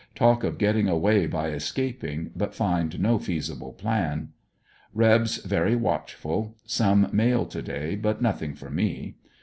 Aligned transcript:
Talk 0.15 0.43
of 0.43 0.57
getting 0.57 0.87
away 0.87 1.27
by 1.27 1.49
escaping, 1.49 2.31
but 2.35 2.55
find 2.55 2.99
no 2.99 3.19
feasible 3.19 3.71
plan. 3.73 4.29
Rebs 4.95 5.37
very 5.45 5.75
watchful. 5.75 6.55
Some 6.65 7.07
mail 7.11 7.45
to 7.45 7.61
day 7.61 7.95
but 7.95 8.19
nothing 8.19 8.55
for 8.55 8.71
me. 8.71 9.17